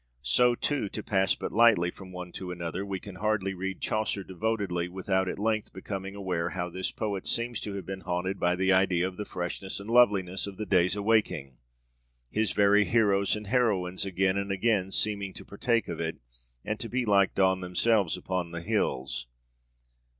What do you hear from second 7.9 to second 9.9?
haunted by the idea of the freshness and